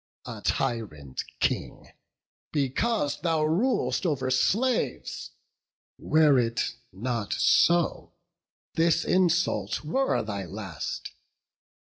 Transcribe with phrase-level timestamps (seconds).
[0.25, 1.91] A tyrant King,
[2.51, 5.29] because thou rul'st o'er slaves!
[5.99, 8.11] Were it not so,
[8.73, 11.11] this insult were thy last.